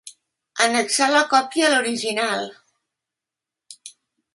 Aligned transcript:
Annexar 0.65 1.09
la 1.17 1.21
còpia 1.35 1.67
a 1.69 1.71
l'original. 1.75 2.49